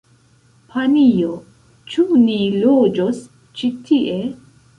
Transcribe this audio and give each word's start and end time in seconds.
Panjo, 0.69 1.29
ĉu 1.91 2.05
ni 2.23 2.39
loĝos 2.63 3.21
ĉi 3.61 3.71
tie? 3.91 4.19